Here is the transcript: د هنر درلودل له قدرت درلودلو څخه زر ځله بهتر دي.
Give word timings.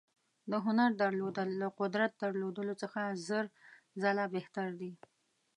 د 0.51 0.53
هنر 0.65 0.89
درلودل 1.01 1.49
له 1.61 1.67
قدرت 1.79 2.11
درلودلو 2.23 2.73
څخه 2.81 3.01
زر 3.27 3.45
ځله 4.01 4.25
بهتر 4.35 4.67
دي. 4.79 4.91